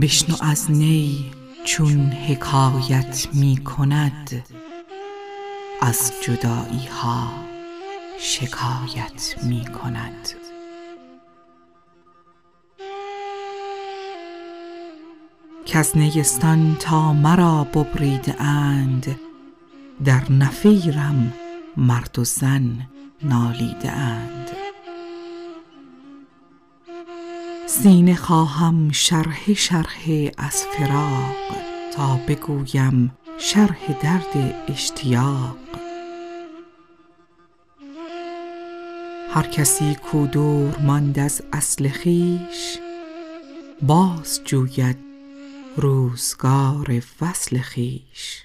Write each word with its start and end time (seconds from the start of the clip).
بشنو 0.00 0.36
از 0.40 0.70
نی 0.70 1.30
چون 1.64 2.00
حکایت 2.00 3.28
می 3.32 3.56
کند. 3.56 4.46
از 5.80 6.12
جدایی 6.22 6.86
ها 6.86 7.28
شکایت 8.18 9.34
می 9.42 9.64
کند. 9.64 10.28
کز 15.66 15.96
نیستان 15.96 16.76
تا 16.80 17.12
مرا 17.12 17.64
ببریده 17.64 18.42
اند 18.42 19.20
در 20.04 20.32
نفیرم 20.32 21.32
مرد 21.76 22.18
و 22.18 22.24
زن 22.24 22.88
نالیده 23.22 23.92
اند. 23.92 24.65
سینه 27.82 28.14
خواهم 28.14 28.92
شرحه 28.92 29.54
شرحه 29.54 30.32
از 30.38 30.62
فراق 30.62 31.36
تا 31.96 32.20
بگویم 32.28 33.12
شرح 33.38 34.00
درد 34.02 34.54
اشتیاق. 34.68 35.56
هر 39.30 39.42
کسی 39.42 39.94
کو 39.94 40.26
دور 40.26 40.78
ماند 40.78 41.18
از 41.18 41.42
اصل 41.52 41.88
خویش 41.88 42.78
باز 43.82 44.40
جوید 44.44 44.98
روزگار 45.76 47.02
وصل 47.20 47.60
خویش 47.60 48.42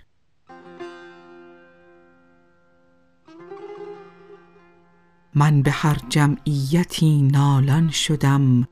من 5.36 5.62
به 5.62 5.72
هر 5.72 5.98
جمعیتی 6.10 7.22
نالان 7.22 7.90
شدم 7.90 8.68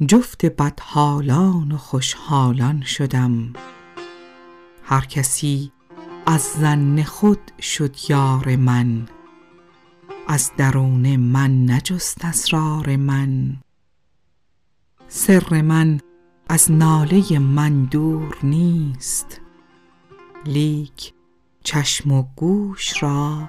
جفت 0.00 0.46
بدحالان 0.46 1.72
و 1.72 1.76
خوشحالان 1.76 2.82
شدم. 2.82 3.52
هر 4.82 5.04
کسی 5.04 5.72
از 6.26 6.42
ظن 6.42 7.02
خود 7.02 7.52
شد 7.60 7.96
یار 8.08 8.56
من 8.56 9.08
از 10.28 10.52
درون 10.56 11.16
من 11.16 11.70
نجست 11.70 12.24
اسرار 12.24 12.96
من. 12.96 13.56
سر 15.08 15.62
من 15.62 16.00
از 16.48 16.72
ناله 16.72 17.38
من 17.38 17.84
دور 17.84 18.38
نیست 18.42 19.40
لیک 20.46 21.14
چشم 21.64 22.12
و 22.12 22.24
گوش 22.36 23.02
را 23.02 23.48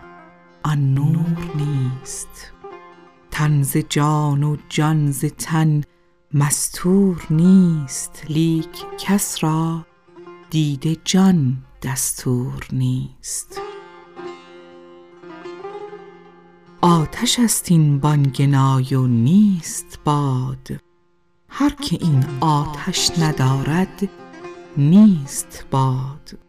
آن 0.64 0.94
نور 0.94 1.52
نیست. 1.56 2.54
تن 3.32 3.62
ز 3.62 3.78
جان 3.78 4.44
و 4.44 4.58
جان 4.70 5.12
ز 5.12 5.26
تن 5.26 5.82
مستور 6.36 7.26
نیست 7.30 8.26
لیک 8.30 8.86
کس 9.00 9.44
را 9.44 9.86
دید 10.50 11.02
جان 11.06 11.58
دستور 11.84 12.68
نیست. 12.72 13.62
آتش 16.82 17.40
است 17.40 17.72
این 17.72 18.00
بانگ 18.00 18.50
و 18.94 19.08
نیست 19.08 20.00
باد. 20.04 20.68
هر 21.50 21.70
که 21.70 21.98
این 22.02 22.26
آتش 22.42 23.12
ندارد 23.20 24.10
نیست 24.78 25.66
باد. 25.72 26.40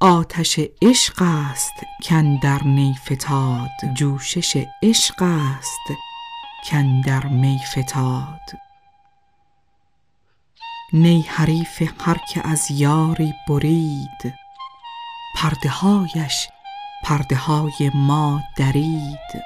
آتش 0.00 0.60
عشق 0.82 1.22
است 1.22 1.74
کاندر 2.08 2.64
نی 2.64 2.94
فتاد. 3.06 3.94
جوشش 3.96 4.64
عشق 4.82 5.22
است 5.22 6.11
کاندر 6.70 7.26
می 7.26 7.60
فتاد. 7.72 8.50
نی 10.92 11.22
حریف 11.22 11.92
هر 12.00 12.18
که 12.28 12.48
از 12.48 12.70
یاری 12.70 13.34
برید 13.48 14.34
پرده 15.36 15.68
هایش 15.68 16.48
پرده 17.04 17.36
های 17.36 17.90
ما 17.94 18.42
درید. 18.56 19.42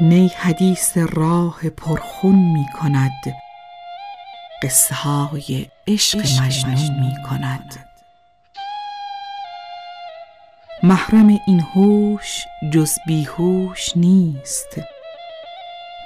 نی 0.00 0.28
حدیث 0.28 0.98
راه 0.98 1.68
پرخون 1.68 2.34
می 2.34 2.66
کند 2.80 3.34
قصه 4.62 4.94
های 4.94 5.70
عشق 5.86 6.18
مجنون 6.18 7.00
می 7.00 7.22
کند. 7.28 7.85
محرم 10.82 11.28
این 11.46 11.60
هوش 11.60 12.44
جز 12.72 12.92
بیهوش 13.06 13.96
نیست. 13.96 14.80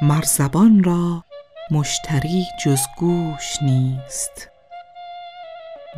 مر 0.03 0.23
زبان 0.23 0.85
را 0.85 1.25
مشتری 1.71 2.47
جز 2.65 2.81
گوش 2.99 3.63
نیست. 3.63 4.49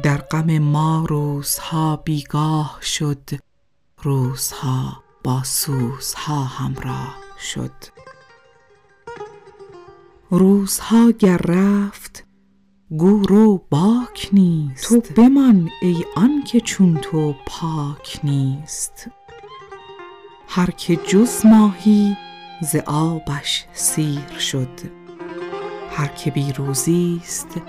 در 0.02 0.16
غم 0.16 0.58
ما 0.58 1.06
روزها 1.08 1.96
بیگاه 1.96 2.78
شد 2.82 3.30
روزها 4.02 5.02
با 5.24 5.42
سوزها 5.42 6.44
همراه 6.44 7.16
شد. 7.40 7.74
روزها 10.30 11.10
گر 11.10 11.36
رفت 11.36 12.11
گو 12.98 13.22
رو 13.22 13.60
باک 13.70 14.28
نیست. 14.32 14.88
تو 14.88 15.22
بمان 15.22 15.70
ای 15.82 16.04
آنکه 16.16 16.60
چون 16.60 16.98
تو 17.02 17.34
پاک 17.46 18.20
نیست. 18.24 19.10
هر 20.48 20.70
که 20.70 20.96
جز 20.96 21.46
ماهی 21.46 22.16
ز 22.62 22.76
آبش 22.86 23.64
سیر 23.72 24.38
شد. 24.38 24.80
هر 25.90 26.06
که 26.06 26.30
بی 26.30 26.52
روزیست 26.52 27.60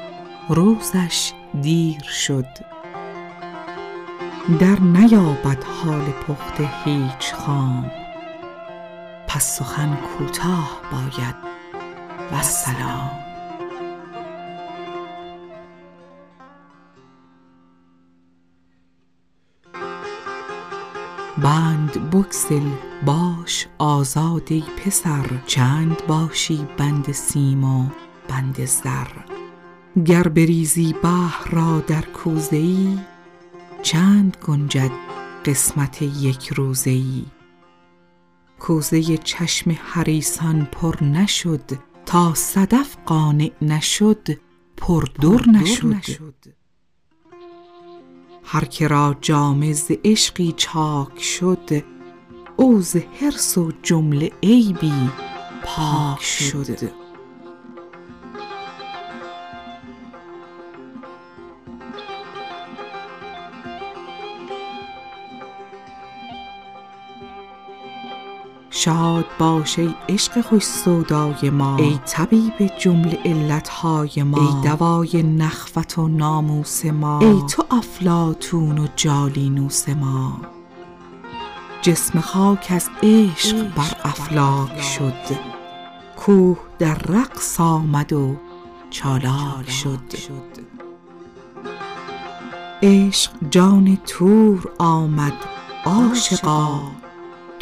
روزش 0.50 1.34
دیر 1.62 2.04
شد. 2.04 2.48
در 4.60 4.80
نیابد 4.80 5.64
حال 5.64 6.12
پخته 6.28 6.70
هیچ 6.84 7.34
خام. 7.34 7.92
پس 9.28 9.58
سخن 9.58 9.96
کوتاه 9.96 10.82
باید. 10.92 11.36
والسلام 12.32 13.23
بند 21.44 22.10
بگسل 22.10 22.70
باش 23.06 23.68
آزاد 23.78 24.48
ای 24.52 24.64
پسر 24.78 25.26
چند 25.46 26.08
باشی 26.08 26.68
بند 26.78 27.12
سیم 27.12 27.64
و 27.64 27.90
بند 28.28 28.66
زر. 28.66 29.08
گر 30.06 30.28
بریزی 30.28 30.96
بحر 31.04 31.50
را 31.52 31.80
در 31.80 32.02
کوزه 32.02 32.56
ای 32.56 32.98
چند 33.82 34.38
گنجد 34.48 34.92
قسمت 35.46 36.02
یک 36.02 36.48
روزه 36.48 36.90
ای. 36.90 37.26
کوزه 38.60 39.18
چشم 39.18 39.78
حریصان 39.84 40.66
پر 40.66 41.04
نشد 41.04 41.72
تا 42.06 42.34
صدف 42.34 42.98
قانع 43.06 43.52
نشد 43.62 44.28
پر 44.78 45.06
در 45.22 45.50
نشد. 45.50 46.24
هر 48.44 48.66
که 48.66 48.88
را 48.88 49.16
جامه 49.22 49.74
ز 49.74 49.92
عشقی 50.06 50.54
چاک 50.58 51.22
شد 51.22 51.84
او 52.58 52.82
ز 52.82 52.96
حرص 52.96 53.58
و 53.58 53.72
جمله 53.84 54.32
عیبی 54.44 55.10
پاک 55.64 56.24
شد. 56.24 57.03
شاد 68.84 69.26
باش 69.40 69.80
ای 69.80 69.96
عشق 70.10 70.42
خوش 70.42 70.64
سودای 70.64 71.50
ما. 71.50 71.78
ای 71.78 72.00
طبیب 72.06 72.68
جمله 72.80 73.20
علت 73.26 73.70
های 73.70 74.24
ما. 74.24 74.38
ای 74.38 74.70
دوای 74.70 75.24
نخوت 75.24 75.98
و 75.98 76.08
ناموس 76.08 76.86
ما. 76.86 77.20
ای 77.20 77.42
تو 77.50 77.66
افلاطون 77.72 78.80
و 78.80 78.88
جالینوس 78.96 79.90
ما. 79.90 80.42
جسم 81.82 82.20
خاک 82.20 82.68
از 82.70 82.90
عشق 83.04 83.74
بر 83.76 83.96
افلاک 84.04 84.82
شد. 84.82 85.38
کوه 86.16 86.58
در 86.80 86.98
رقص 86.98 87.60
آمد 87.60 88.14
و 88.14 88.36
چالاک 88.90 89.70
شد. 89.70 90.00
عشق 92.84 93.32
جان 93.52 93.98
طور 94.06 94.72
آمد 94.80 95.34
عاشقا. 95.86 97.03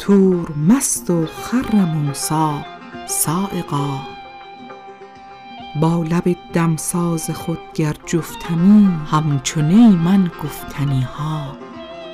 طور 0.02 0.52
مست 0.68 1.10
و 1.10 1.26
خر 1.26 1.74
موسی 1.74 2.64
صاعقا 3.06 4.00
با 5.80 6.02
لب 6.02 6.36
دمساز 6.52 7.30
خود 7.30 7.58
گر 7.74 7.96
جفتمی 8.06 8.88
همچو 9.06 9.62
نی 9.62 9.86
من 9.96 10.30
گفتنی 10.44 11.02
ها 11.02 11.56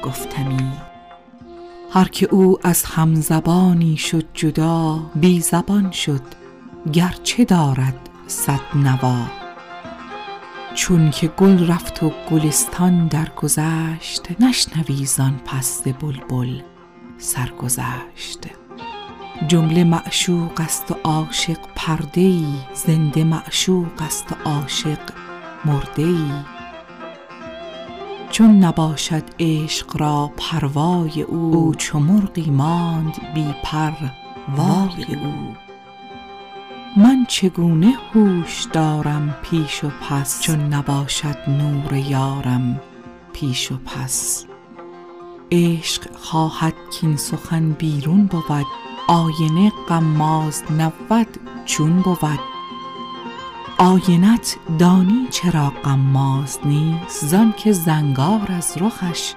گفتمی. 0.03 0.73
هر 1.93 2.09
که 2.09 2.29
او 2.31 2.59
از 2.63 2.85
همزبانی 2.85 3.97
شد 3.97 4.25
جدا 4.35 5.01
بی 5.15 5.41
زبان 5.41 5.91
شد 5.91 6.23
گرچه 6.93 7.45
دارد 7.45 8.09
صد 8.27 8.61
نوا. 8.75 9.27
چون 10.75 11.11
که 11.11 11.29
گل 11.29 11.67
رفت 11.67 12.03
و 12.03 12.13
گلستان 12.31 13.07
درگذشت 13.07 14.41
نشنوی 14.41 15.07
زان 15.07 15.41
پس 15.45 15.83
بلبل 15.83 16.61
سرگذشت. 17.19 18.47
جمله 19.49 19.85
معشوق 19.85 20.61
است 20.61 20.91
و 20.91 20.95
عاشق 21.05 21.59
پرده 21.75 22.21
ای 22.21 22.55
زنده 22.75 23.25
معشوق 23.25 24.03
است 24.03 24.33
و 24.33 24.49
عاشق 24.49 24.99
مرده 25.65 26.03
ای 26.03 26.31
چون 28.31 28.65
نباشد 28.65 29.23
عشق 29.39 30.01
را 30.01 30.31
پروای 30.37 31.23
او 31.23 31.55
او 31.55 31.75
چو 31.75 31.99
مرغی 31.99 32.51
ماند 32.51 33.17
بی 33.35 33.55
پر 33.63 33.93
وای 34.57 35.15
او. 35.15 35.55
من 36.97 37.27
چگونه 37.29 37.95
هوش 38.15 38.65
دارم 38.73 39.37
پیش 39.43 39.85
و 39.85 39.89
پس؟ 39.89 40.43
چون 40.43 40.61
نباشد 40.61 41.37
نور 41.49 41.93
یارم 41.93 42.81
پیش 43.33 43.73
و 43.73 43.77
پس. 43.77 44.47
عشق 45.53 46.17
خواهد 46.17 46.75
کاین 47.01 47.17
سخن 47.17 47.73
بیرون 47.73 48.27
بود 48.27 48.67
آینه 49.09 49.73
غماز 49.89 50.63
نبود 50.79 51.41
چون 51.65 52.03
بود. 52.03 52.41
آینت 53.79 54.57
دانی 54.79 55.27
چرا 55.31 55.73
غماز 55.85 56.59
نیست 56.65 57.27
زانک 57.27 57.73
زنگار 57.73 58.53
از 58.53 58.75
رخش 58.81 59.35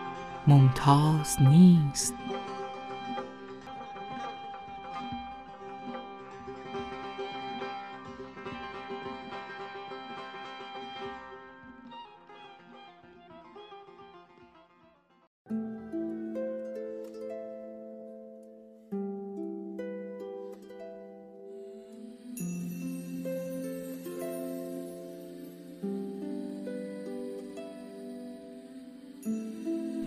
ممتاز 0.48 1.38
نیست. 1.42 2.14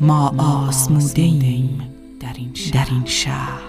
ما 0.04 0.34
آزموده 0.38 1.22
ایم 1.22 1.82
در 2.70 2.86
این 2.90 3.04
شهر. 3.04 3.64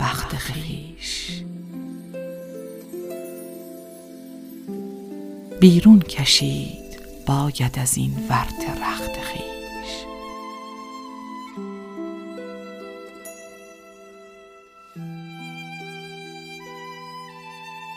بخت 0.00 0.36
خویش 0.38 1.42
بیرون 5.60 6.00
کشید 6.00 7.00
باید 7.26 7.78
از 7.78 7.96
این 7.96 8.12
ورطه 8.28 8.74
رخت 8.82 9.12
خویش 9.12 10.04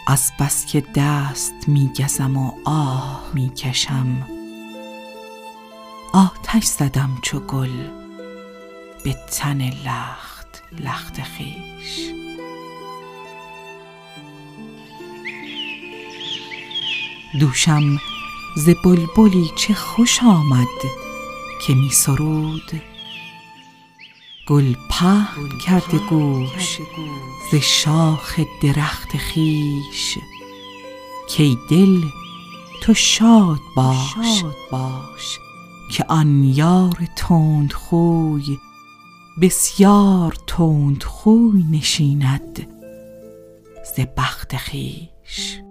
از 0.07 0.31
بس 0.39 0.65
که 0.65 0.83
دست 0.95 1.53
می 1.67 1.91
گزم 1.99 2.37
و 2.37 2.51
آه 2.65 3.31
می 3.33 3.49
کشم 3.49 4.40
آتش 6.55 6.65
زدم 6.65 7.17
چو 7.21 7.39
گل 7.39 7.87
به 9.03 9.13
تن 9.13 9.61
لخت 9.61 10.63
لخت 10.79 11.19
خویش. 11.23 12.11
دوشم 17.39 17.97
ز 18.57 18.69
بلبلی 18.83 19.51
چه 19.55 19.73
خوش 19.73 20.23
آمد 20.23 20.67
که 21.67 21.73
می 21.73 21.89
سرود. 21.89 22.81
گل 24.47 24.73
پهن 24.89 25.57
کرده 25.65 25.97
گوش 25.97 26.79
ز 27.51 27.55
شاخ 27.55 28.39
درخت 28.61 29.17
خویش. 29.17 30.17
کای 31.37 31.57
دل 31.69 32.01
تو 32.83 32.93
شاد 32.93 33.59
باش. 33.75 34.15
که 35.91 36.05
آن 36.07 36.43
یار 36.43 37.07
تندخوی 37.15 38.57
بسیار 39.41 40.35
تندخوی 40.47 41.63
نشیند 41.71 42.67
ز 43.95 43.99
بخت 44.17 44.57
خویش. 44.57 45.61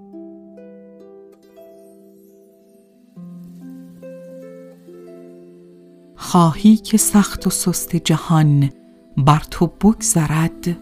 خواهی 6.17 6.77
که 6.77 6.97
سخت 6.97 7.47
و 7.47 7.51
سست 7.51 7.97
جهان 7.97 8.71
بر 9.17 9.43
تو 9.51 9.67
بگذرد 9.67 10.79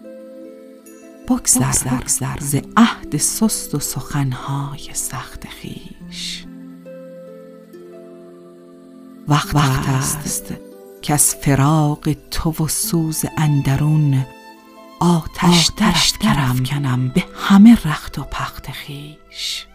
بگذر 1.29 2.07
ز 2.39 2.55
عهد 2.77 3.17
سست 3.17 3.75
و 3.75 3.79
سخن 3.79 4.31
های 4.31 4.93
سخت 4.93 5.47
خویش. 5.61 5.88
وقت 9.29 9.55
است. 9.89 10.53
کز 11.01 11.35
فراق 11.35 12.13
تو 12.31 12.63
و 12.63 12.67
سوز 12.67 13.25
اندرون 13.37 14.25
آتش 14.99 15.71
درافکنم. 16.21 17.09
به 17.09 17.23
همه 17.35 17.77
رخت 17.85 18.19
و 18.19 18.23
بخت 18.23 18.71
خویش 18.71 19.67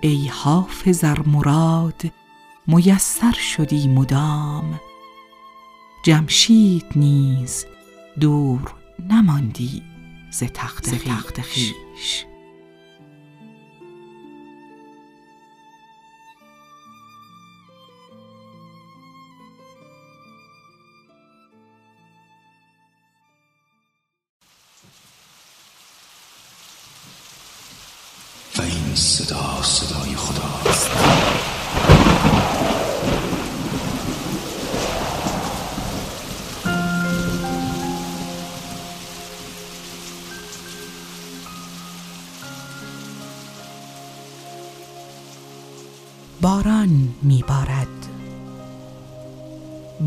ای 0.00 0.26
حافظ 0.26 1.04
ار 1.04 1.22
مراد 1.26 2.02
میسر 2.66 3.32
شدی 3.32 3.88
مدام. 3.88 4.80
جمشید 6.04 6.86
نیز 6.96 7.66
دور 8.20 8.74
نماندی 9.10 9.82
ز 10.30 10.42
تخت 10.42 10.94
خویش 11.42 12.24
و 12.24 12.29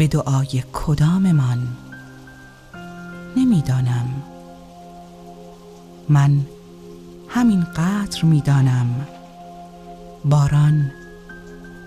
به 0.03 0.07
دعای 0.07 0.63
کداممان؟ 0.73 1.67
نمی 3.37 3.61
دانم 3.61 4.23
من 6.09 6.45
همین 7.29 7.63
قدر 7.63 8.25
می 8.25 8.41
دانم 8.41 9.07
باران 10.25 10.91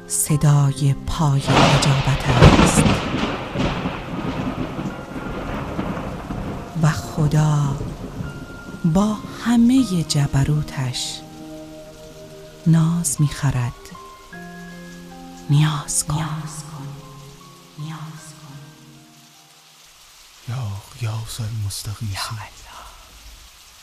صدای 0.06 0.94
پای 1.06 1.40
اجابت 1.40 2.28
است. 2.28 2.84
و 6.82 6.88
خدا 6.88 7.76
با 8.84 9.16
همه 9.44 9.84
جبروتش 10.08 11.20
ناز 12.66 13.16
می 13.20 13.28
خرد 13.28 13.72
نیاز 15.50 16.04
کن. 16.04 16.95
نیاز 17.78 18.26
کن. 18.40 18.58
یا 20.48 20.62
غیاث 21.00 21.40
المستغیثین 21.40 22.38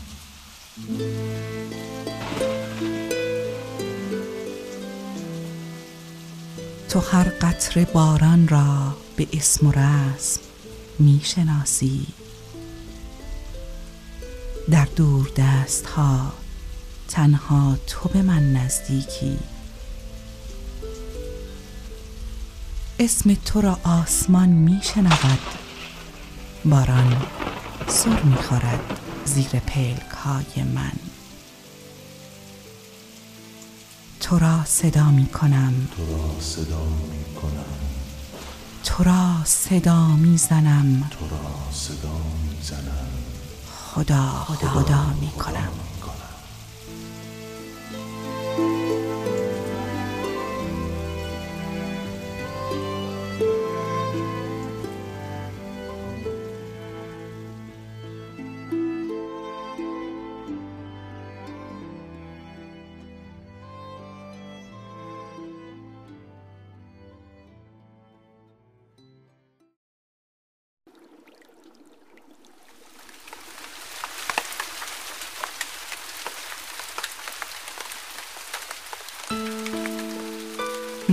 تو 6.89 7.01
هر 7.01 7.29
قطره 7.29 7.85
باران 7.85 8.49
را 8.49 8.97
به 9.17 9.29
اسم 9.33 9.67
و 9.67 9.73
رسم 9.73 10.41
می 10.99 11.21
شناسی 11.25 12.07
در 14.71 14.89
دور 14.97 15.31
دست 15.37 15.87
ها 15.87 16.33
تنها 17.09 17.77
تو 17.87 18.09
به 18.09 18.23
من 18.23 18.53
نزدیکی. 18.53 19.39
اسم 22.99 23.35
تو 23.35 23.61
را 23.61 23.79
آسمان 23.85 24.49
می 24.49 24.81
شنود 24.83 25.39
باران 26.65 27.27
سر 27.89 28.23
می 28.23 28.35
خورد 28.35 29.01
زیر 29.25 29.47
پلک 29.49 30.11
های 30.11 30.63
من. 30.63 30.93
تو 34.21 34.39
را 34.39 34.65
صدا 34.65 35.11
می 35.11 35.27
کنم 35.27 35.89
تو 35.97 36.07
را 36.07 36.41
صدا 36.41 36.85
می 36.85 37.35
کنم 37.35 37.65
تو 38.85 39.05
را 39.05 39.45
صدا 39.45 40.07
می 40.07 40.37
زنم 40.37 41.11
تو 41.11 41.29
را 41.29 41.73
صدا 41.73 42.19
می 42.43 42.63
زنم 42.63 43.30
خدا 43.95 44.23
خدا 44.47 45.05
می 45.21 45.31
کنم 45.31 45.90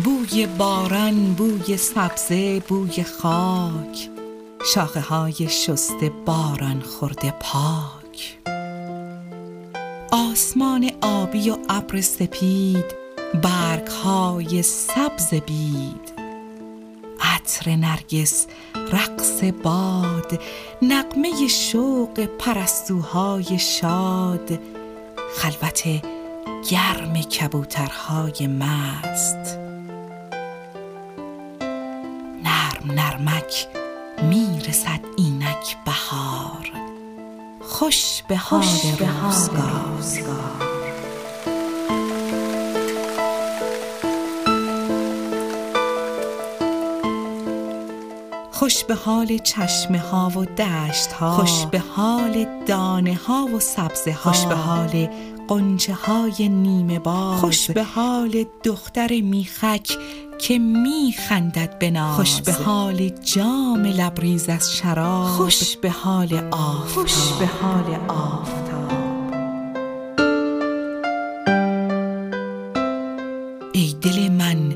بوی 0.07 0.47
باران 0.47 1.33
بوی 1.33 1.77
سبزه 1.77 2.59
بوی 2.59 3.03
خاک. 3.03 4.09
شاخه 4.73 4.99
های 4.99 5.49
شسته 5.49 6.11
باران 6.25 6.81
خورده 6.81 7.31
پاک. 7.31 8.39
آسمان 10.11 10.91
آبی 11.01 11.49
و 11.49 11.57
ابر 11.69 12.01
سپید 12.01 12.85
برگ 13.43 13.87
های 13.87 14.61
سبز 14.63 15.33
بید. 15.33 16.13
عطر 17.21 17.75
نرگس 17.75 18.47
رقص 18.91 19.43
باد 19.63 20.41
نغمه 20.81 21.47
شوق 21.47 22.19
پرستوهای 22.39 23.59
شاد. 23.59 24.59
خلوت 25.37 25.83
گرم 26.69 27.13
کبوترهای 27.13 28.47
مست. 28.47 29.66
نرمک 33.17 33.67
می‌رسد 34.29 34.99
اینک 35.17 35.77
بهار. 35.85 36.71
خوش 37.61 38.23
به 38.29 38.37
حال 38.37 38.63
روزگار. 38.99 40.07
خوش 48.51 48.83
به 48.83 48.95
حال 48.95 49.37
چشمه 49.37 49.99
ها 49.99 50.31
و 50.35 50.45
دشت 50.45 51.11
ها. 51.11 51.31
خوش 51.31 51.65
به 51.65 51.79
حال 51.79 52.45
دانه 52.65 53.19
ها 53.27 53.45
و 53.55 53.59
سبزه 53.59 54.11
ها. 54.11 54.31
خوش 54.31 54.45
به 54.45 54.55
حال 54.55 55.09
قنچه 55.47 55.93
های 55.93 56.49
نیمه 56.49 56.99
باز. 56.99 57.39
خوش 57.39 57.71
به 57.71 57.83
حال 57.83 58.45
دختر 58.63 59.21
میخک 59.21 59.97
که 60.39 60.59
میخندد 60.59 61.79
به 61.79 61.91
ناز. 61.91 62.15
خوش 62.15 62.41
به 62.41 62.53
حال 62.53 63.09
جام 63.09 63.85
لبریز 63.85 64.49
از 64.49 64.75
شراب. 64.75 65.27
خوش 65.27 65.77
به 65.77 65.89
حال 65.89 66.33
آفتاب. 66.51 66.87
خوش 66.87 67.13
به 67.39 67.45
حال 67.45 67.95
آفتاب. 68.07 68.57
ای 73.73 73.95
دل 74.01 74.31
من 74.31 74.75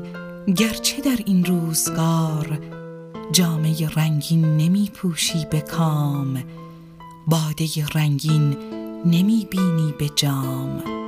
گرچه 0.56 1.02
در 1.02 1.18
این 1.26 1.44
روزگار 1.44 2.58
جامه 3.32 3.88
رنگین 3.88 4.56
نمی 4.56 4.90
پوشی 4.94 5.46
به 5.50 5.60
کام 5.60 6.42
باده 7.26 7.66
رنگین 7.94 8.56
نمی 9.06 9.46
بینی 9.50 9.94
به 9.98 10.08
جام. 10.16 11.01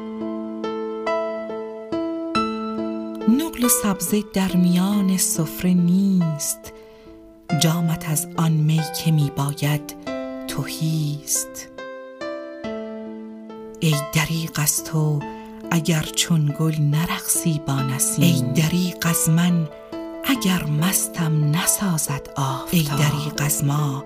نقل 3.29 3.65
و 3.65 3.69
سبزه 3.69 4.25
در 4.33 4.57
میان 4.57 5.17
سفره 5.17 5.75
نیست. 5.75 6.73
جامت 7.61 8.11
از 8.11 8.29
آن 8.37 8.53
می 8.53 8.81
که 8.97 9.13
می 9.13 9.33
باید 9.37 9.95
تهیست 10.49 11.69
ای 13.81 13.95
دریغ 14.13 14.51
از 14.57 14.85
تو 14.85 15.21
اگر 15.71 16.03
چون 16.03 16.55
گل 16.59 16.75
نرقصی 16.81 17.61
با 17.67 17.83
نسیم. 17.83 18.25
ای 18.25 18.63
دریغ 18.63 19.07
از 19.07 19.29
من 19.29 19.69
اگر 20.25 20.65
مستم 20.65 21.51
نسازد 21.51 22.29
آفتاب. 22.37 22.69
ای 22.71 22.83
دریغ 22.83 23.43
از 23.45 23.65
ما 23.65 24.05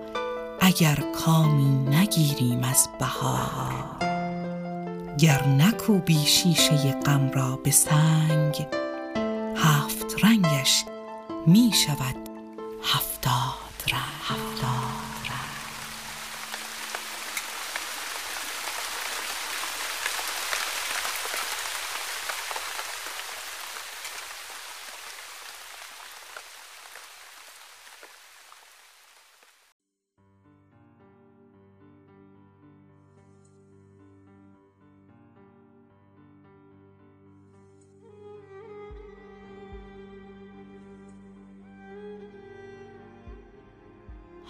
اگر 0.60 0.98
کامی 1.24 1.96
نگیریم 1.96 2.64
از 2.64 2.88
بهار. 3.00 3.74
گر 5.18 5.46
نکوبی 5.46 6.26
شیشه 6.26 6.92
غم 6.92 7.30
را 7.30 7.56
به 7.64 7.70
سنگ 7.70 8.66
می 11.46 11.72
شود 11.74 12.28
هفتاد. 12.82 13.68
رنگ 13.92 15.07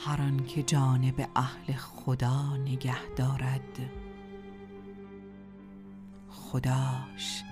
هر 0.09 0.23
آن 0.23 0.45
که 0.47 0.63
جانب 0.63 1.29
اهل 1.37 1.73
خدا 1.73 2.57
نگه 2.57 3.09
دارد. 3.17 3.91
خداش 6.31 7.43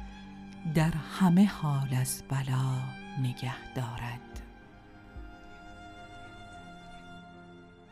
در 0.75 0.91
همه 0.91 1.47
حال 1.47 1.95
از 1.95 2.23
بلا 2.29 2.83
نگه 3.23 3.73
دارد. 3.75 4.43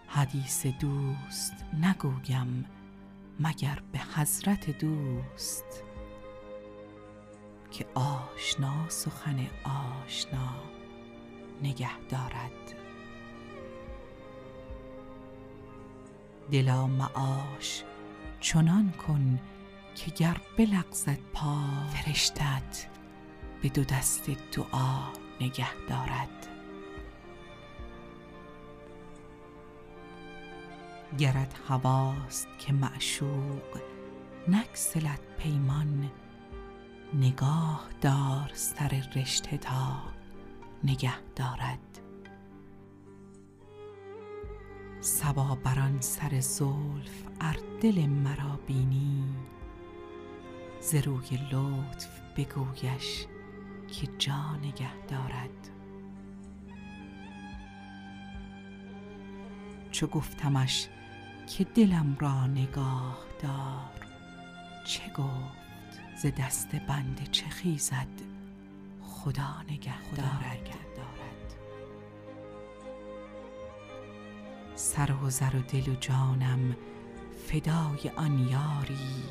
حدیث 0.06 0.66
دوست 0.66 1.54
نگویم 1.82 2.64
مگر 3.40 3.82
به 3.92 3.98
حضرت 3.98 4.78
دوست 4.78 5.84
که 7.70 7.86
آشنا 7.94 8.88
سخن 8.88 9.46
آشنا 9.64 10.54
نگه 11.62 11.98
دارد. 12.10 12.83
دلا 16.54 16.86
معاش. 16.86 17.84
چنان 18.40 18.92
کن 18.92 19.40
که 19.94 20.10
گر 20.10 20.36
بلغزد 20.58 21.18
پا 21.32 21.58
فرشتت 21.90 22.86
به 23.62 23.68
دو 23.68 23.84
دست 23.84 24.30
دعا 24.30 24.98
نگه 25.40 25.74
دارد. 25.88 26.48
گرت 31.18 31.54
هواست 31.68 32.48
که 32.58 32.72
معشوق 32.72 33.80
نگسلد 34.48 35.20
پیمان 35.38 36.10
نگاه 37.14 37.88
دار 38.00 38.50
سر 38.54 39.02
رشته 39.16 39.56
تا 39.56 40.02
نگه 40.84 41.20
دارد. 41.36 41.93
صبا 45.04 45.54
بر 45.54 45.80
آن 45.80 46.00
سر 46.00 46.40
زلف 46.40 47.22
ار 47.40 47.56
دل 47.80 48.06
مرا 48.06 48.58
بینی. 48.66 49.24
ز 50.80 50.94
روی 50.94 51.38
لطف 51.52 52.20
بگویش 52.36 53.26
که 53.88 54.06
جا 54.18 54.56
نگه 54.56 54.96
دارد. 55.08 55.70
چو 59.90 60.06
گفتمش 60.06 60.88
که 61.46 61.64
دلم 61.64 62.16
را 62.20 62.46
نگاه 62.46 63.18
دار 63.42 64.06
چه 64.84 65.12
گفت 65.12 66.16
ز 66.16 66.26
دست 66.26 66.76
بنده 66.76 67.26
چه 67.26 67.48
خیزد 67.48 68.08
خدا 69.02 69.62
نگه 69.70 70.10
دارد. 70.16 70.83
سر 74.74 75.12
و 75.12 75.30
زر 75.30 75.56
و 75.56 75.60
دل 75.60 75.92
و 75.92 75.94
جانم 75.94 76.76
فدای 77.46 78.10
آن 78.16 78.38
یاری 78.38 79.24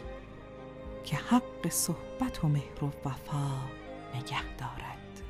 که 1.03 1.15
حق 1.15 1.69
صحبت 1.69 2.43
و 2.43 2.47
مهر 2.47 2.83
و 2.83 2.88
وفا 3.05 3.51
نگه 4.15 4.55
دارد. 4.57 5.21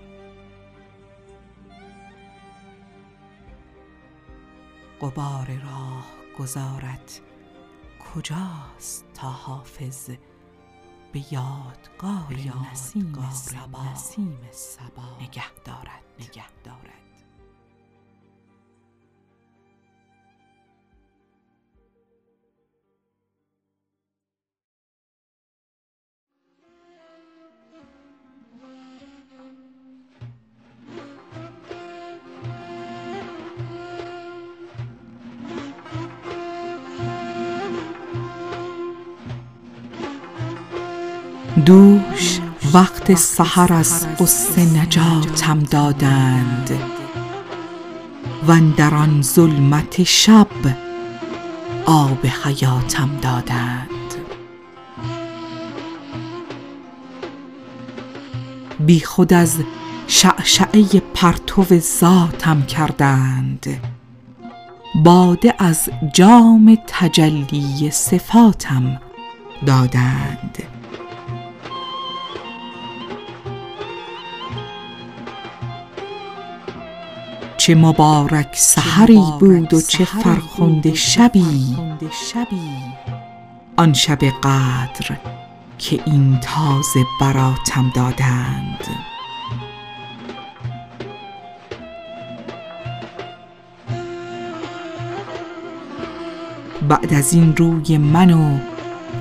غبار 5.01 5.59
راه 5.63 6.05
گذارت 6.39 7.21
کجاست 8.13 9.05
تا 9.13 9.29
حافظ؟ 9.29 10.09
به 11.11 11.33
یادگار 11.33 12.33
نسیم 12.71 13.13
صبا 14.51 15.17
نگه 15.21 15.53
دارد. 15.65 16.03
نگه 16.19 16.45
دارد. 16.63 17.02
دوش 41.65 42.39
وقت 42.73 43.15
سحر 43.15 43.73
از 43.73 44.05
غصه 44.19 44.65
نجاتم 44.65 45.59
دادند. 45.59 46.69
واندر 48.47 48.95
آن 48.95 49.21
ظلمت 49.21 50.03
شب 50.03 50.47
آب 51.85 52.25
حیاتم 52.43 53.09
دادند. 53.21 53.89
بیخود 58.79 59.33
از 59.33 59.57
شعشعه 60.07 60.83
پرتو 61.13 61.65
ذاتم 61.99 62.61
کردند. 62.61 63.67
باده 65.03 65.53
از 65.59 65.89
جام 66.13 66.77
تجلی 66.87 67.91
صفاتم 67.91 69.01
دادند. 69.65 70.52
چه 77.63 77.75
مبارک 77.75 78.49
سحری 78.53 79.23
بود 79.39 79.73
و 79.73 79.81
چه 79.81 80.05
فرخنده 80.05 80.93
شبی. 80.93 81.77
آن 83.77 83.93
شب 83.93 84.19
قدر 84.23 85.17
که 85.77 85.99
این 86.05 86.39
تازه 86.41 87.05
براتم 87.21 87.91
دادند. 87.95 88.87
بعد 96.89 97.13
از 97.13 97.33
این 97.33 97.55
روی 97.55 97.97
من 97.97 98.33
و 98.33 98.57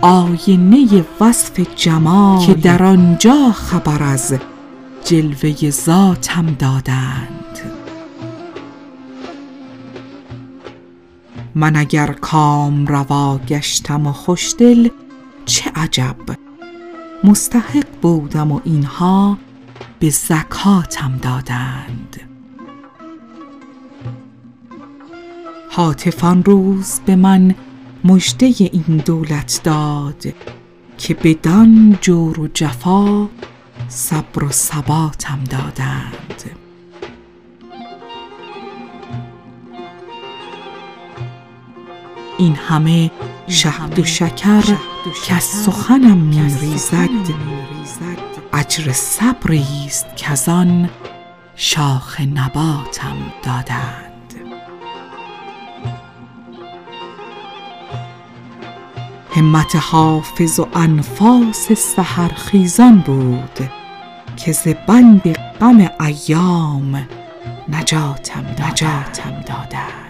آینه 0.00 1.04
وصف 1.20 1.60
جمال 1.76 2.46
که 2.46 2.54
در 2.54 2.82
آنجا 2.82 3.52
خبر 3.52 4.02
از 4.02 4.34
جلوه 5.04 5.70
ذاتم 5.70 6.46
دادند. 6.46 7.31
من 11.54 11.76
اگر 11.76 12.12
کامروا 12.12 13.38
گشتم 13.38 14.06
و 14.06 14.12
خوشدل 14.12 14.88
چه 15.44 15.70
عجب. 15.74 16.16
مستحق 17.24 17.86
بودم 18.02 18.52
و 18.52 18.60
اینها 18.64 19.38
به 19.98 20.10
زکاتم 20.10 21.18
دادند. 21.22 22.20
هاتف 25.70 26.24
آن 26.24 26.44
روز 26.44 27.00
به 27.06 27.16
من 27.16 27.54
مژده 28.04 28.46
این 28.58 29.02
دولت 29.06 29.60
داد 29.64 30.26
که 30.98 31.14
بدان 31.14 31.98
جور 32.00 32.40
و 32.40 32.48
جفا 32.54 33.28
صبر 33.88 34.44
و 34.44 34.50
ثباتم 34.50 35.44
دادند. 35.50 36.61
این 42.42 42.56
همه 42.56 43.10
شهد 43.48 43.98
و 43.98 44.04
شکر 44.04 44.62
که 45.26 45.34
از 45.34 45.42
سخنم 45.42 46.18
می 46.18 46.42
ریزد 46.60 47.08
اجر 48.52 48.92
صبری 48.92 49.66
است 49.86 50.06
کز 50.16 50.48
آن 50.48 50.90
شاخ 51.56 52.20
نباتم 52.20 53.16
دادند. 53.42 54.34
همت 59.34 59.76
حافظ 59.76 60.60
و 60.60 60.68
انفاس 60.74 61.72
سحرخیزان 61.72 62.98
بود 62.98 63.70
که 64.36 64.52
ز 64.52 64.68
بند 64.88 65.32
غم 65.32 65.88
ایام 66.00 67.08
نجاتم 67.68 68.44
دادند. 69.46 70.01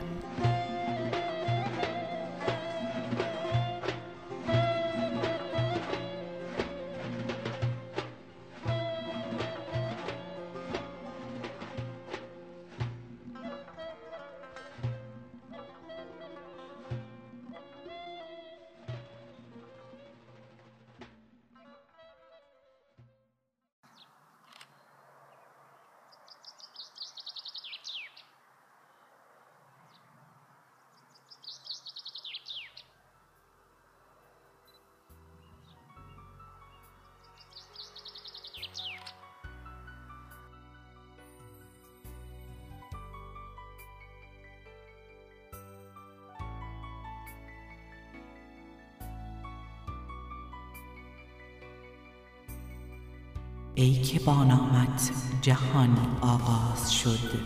ای 53.74 54.02
که 54.02 54.20
با 54.20 54.44
نامت 54.44 55.12
جهان 55.42 55.96
آغاز 56.20 56.94
شد. 56.94 57.40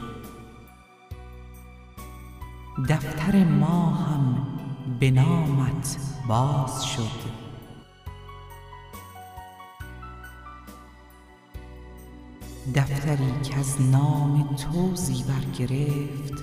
دفتر 2.88 3.44
ما 3.44 3.90
هم 3.90 4.46
به 5.00 5.10
نامت 5.10 5.96
باز 6.28 6.86
شد. 6.86 7.36
دفتری 12.74 13.32
کز 13.50 13.80
نام 13.80 14.56
تو 14.56 14.94
زیور 14.94 15.44
گرفت 15.58 16.42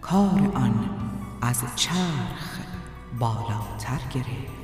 کار 0.00 0.50
آن 0.54 0.90
از 1.42 1.62
چرخ 1.76 2.60
بالاتر 3.18 4.00
گرفت. 4.14 4.61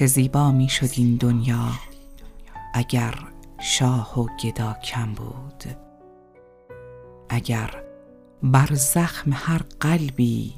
چه 0.00 0.06
زیبا 0.06 0.52
می 0.52 0.68
شد 0.68 0.88
این 0.96 1.16
دنیا 1.16 1.68
اگر 2.74 3.14
شاه 3.58 4.20
و 4.20 4.26
گدا 4.44 4.72
کم 4.72 5.12
بود. 5.12 5.64
اگر 7.28 7.82
بر 8.42 8.74
زخم 8.74 9.30
هر 9.34 9.60
قلبی 9.80 10.54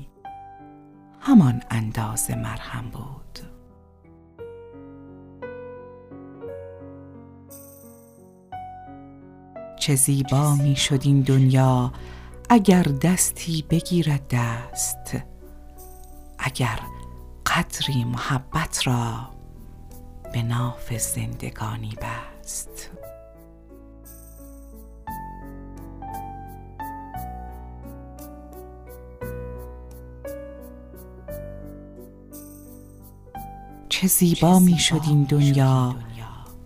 همان 1.21 1.63
انداز 1.71 2.31
مرهم 2.31 2.91
بود. 2.91 3.39
چه 9.81 9.95
زیبا 9.95 10.55
می 10.55 10.77
شد 10.77 11.01
این 11.05 11.21
دنیا 11.21 11.93
اگر 12.51 12.83
دستی 12.83 13.65
بگیرد 13.71 14.29
دست. 14.31 15.17
اگر 16.39 16.79
قدری 17.57 18.05
محبت 18.05 18.87
را 18.87 19.29
به 20.33 20.43
ناف 20.43 20.97
زندگانی 20.99 21.97
بست. 22.03 22.91
چه 33.89 34.07
زیبا 34.07 34.59
می 34.59 34.79
شد 34.79 35.01
این 35.07 35.25
دنیا. 35.25 35.97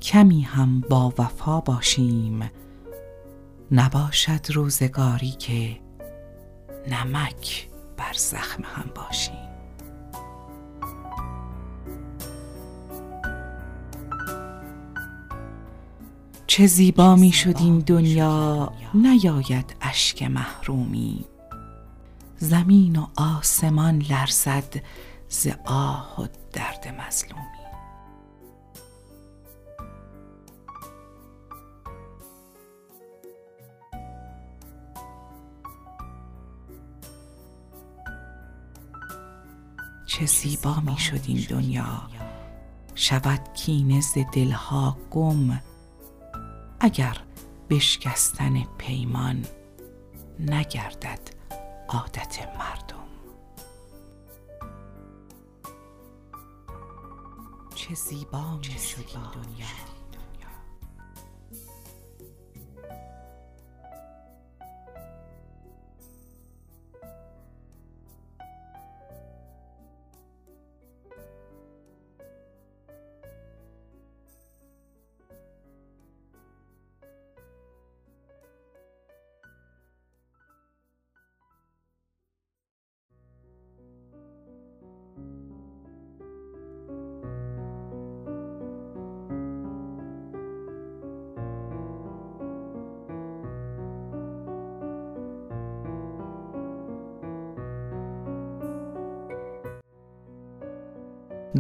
کمی 0.03 0.43
هم 0.43 0.81
با 0.81 1.15
وفا 1.19 1.61
باشیم. 1.61 2.51
نباشد 3.71 4.51
روزگاری 4.53 5.31
که 5.31 5.81
نمک 6.91 7.69
بر 7.97 8.13
زخم 8.13 8.63
هم 8.65 8.91
باشیم. 8.95 9.46
چه 16.57 16.67
زیبا 16.67 17.17
می 17.17 17.33
شد 17.33 17.57
این 17.59 17.79
دنیا 17.79 18.73
نیاید 18.95 19.77
اشک 19.81 20.23
محرومی. 20.23 21.25
زمین 22.37 22.97
و 22.97 23.07
آسمان 23.17 24.03
لرزد 24.03 24.83
ز 25.29 25.49
آه 25.65 26.21
و 26.21 26.27
درد 26.53 26.95
مظلومی. 27.01 27.43
چه 40.07 40.27
زیبا 40.27 40.81
می 40.81 40.99
شد 40.99 41.21
این 41.27 41.47
دنیا. 41.51 42.03
شود 42.95 43.41
کینه 43.55 44.01
ز 44.01 44.15
دلها 44.33 44.97
گم 45.11 45.59
اگر 46.81 47.17
بشکستن 47.71 48.63
پیمان 48.79 49.47
نگردد 50.41 51.21
عادت 51.89 52.39
مردم. 52.59 52.97
چه 57.75 57.95
زیبا 57.95 58.57
می 58.57 58.65
شد 58.65 59.05
این 59.09 59.23
دنیا. 59.23 59.96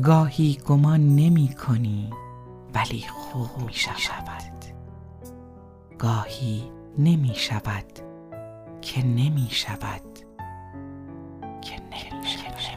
گاهی 0.03 0.59
گمان 0.67 1.17
نمی 1.17 1.49
کنی 1.49 2.11
ولی 2.75 3.05
خوب 3.09 3.67
می 3.67 3.73
شود. 3.75 4.65
گاهی 5.99 6.71
نمی 6.99 7.33
شود 7.35 7.85
که 8.83 9.07
نمی 9.07 9.49
شود. 9.51 10.03
که 11.63 11.75
نمی 11.81 12.27
شود. 12.27 12.77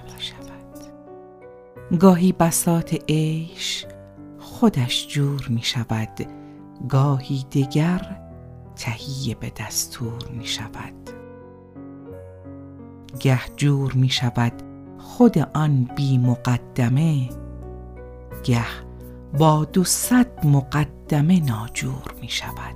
گاهی 2.00 2.32
بساط 2.32 2.96
عیش 3.10 3.86
خودش 4.40 5.08
جور 5.08 5.48
می 5.50 5.62
شود. 5.62 6.28
گاهی 6.90 7.46
دگر 7.52 8.22
تهیه 8.76 9.36
به 9.36 9.52
دستور 9.58 10.28
می 10.32 10.46
شود. 10.48 11.10
گه 13.20 13.40
جور 13.56 13.94
می 13.94 14.10
شود 14.10 14.69
خود 15.17 15.38
آن 15.54 15.89
بی 15.95 16.17
مقدمه 16.17 17.30
گه 18.43 18.65
با 19.38 19.65
دو 19.65 19.84
صد 19.84 20.45
مقدمه 20.45 21.39
ناجور 21.39 22.15
می 22.22 22.30
شود. 22.30 22.76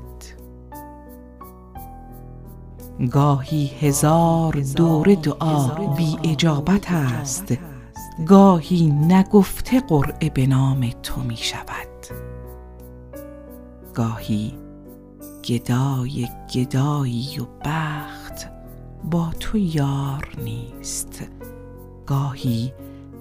گاهی 3.12 3.72
هزار 3.80 4.54
دور 4.76 5.16
دعا 5.16 5.68
بی 5.68 6.18
اجابت 6.24 6.92
است 6.92 7.54
گاهی 8.28 8.88
نگفته 8.90 9.80
قرعه 9.80 10.30
به 10.30 10.48
نام 10.48 10.90
تو 11.04 11.22
می 11.22 11.38
شود. 11.38 12.06
گاهی 13.94 14.54
گدای 15.46 16.28
گدایی 16.56 17.40
و 17.40 17.46
بخت 17.66 18.50
با 19.12 19.32
تو 19.40 19.58
یار 19.58 20.28
نیست 20.44 21.24
گاهی 22.06 22.74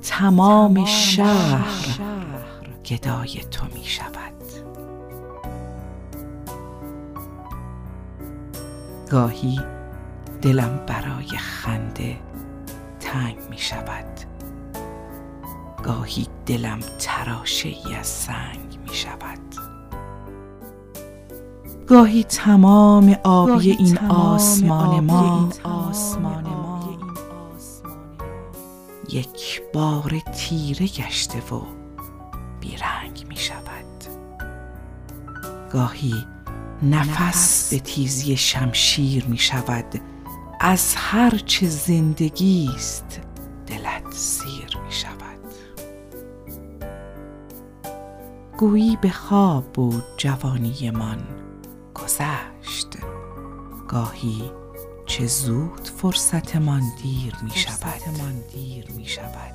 تمام 0.03 0.85
شهر 0.85 2.01
گدای 2.87 3.40
تو 3.51 3.66
می 3.75 3.85
شود. 3.85 4.33
گاهی 9.11 9.61
دلم 10.42 10.81
برای 10.87 11.29
خنده 11.29 12.18
تنگ 13.01 13.37
می 13.51 13.59
شود. 13.59 14.21
گاهی 15.83 16.27
دلم 16.47 16.81
تراشه 16.99 17.68
ای 17.68 17.95
از 17.95 18.07
سنگ 18.07 18.79
می 18.88 18.95
شود. 18.95 19.38
گاهی 21.87 22.25
تمام 22.25 23.16
آبی 23.25 23.71
این 23.71 23.99
آسمان 23.99 25.01
ما 25.01 25.49
یک 29.12 29.62
بار 29.72 30.18
تیره 30.18 30.87
گشته 30.87 31.38
و 31.38 31.62
بیرنگ 32.61 33.27
می 33.29 33.37
شود. 33.37 33.85
گاهی 35.72 36.27
نفس 36.83 37.70
به 37.75 37.81
تیزی 37.81 38.37
شمشیر 38.37 39.25
می 39.25 39.38
شود. 39.38 40.01
از 40.61 40.94
هر 40.96 41.31
چه 41.46 41.66
زندگی 41.66 42.70
است 42.77 43.20
دلت 43.66 44.12
سیر 44.12 44.79
می 44.87 44.92
شود. 44.92 45.22
گویی 48.59 48.98
به 49.03 49.11
خواب 49.11 49.72
بود 49.72 50.05
جوانیمان 50.16 51.22
گذشت. 51.94 52.88
گاهی 53.88 54.62
چه 55.07 55.27
زود 55.27 55.88
فرصتمان 55.88 56.83
دیر 57.03 57.37
می 57.43 57.51
شود. 57.51 58.03
دیر 58.53 58.91
می 58.97 59.07
شود. 59.07 59.53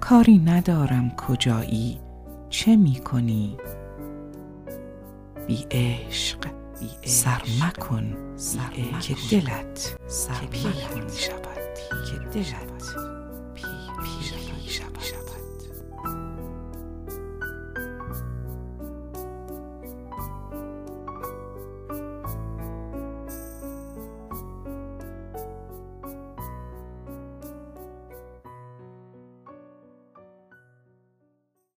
کاری 0.00 0.38
ندارم 0.38 1.10
کجایی 1.10 2.00
چه 2.50 2.76
می 2.76 3.00
کنی؟ 3.00 3.56
بی 5.46 5.66
عشق 5.70 6.38
سر 7.04 7.42
مکن 7.62 8.36
که 9.00 9.16
دلت 9.30 9.96
سر 10.06 10.46
می 10.52 10.58
شود. 11.18 11.56
که 12.10 12.18
دلت 12.18 13.05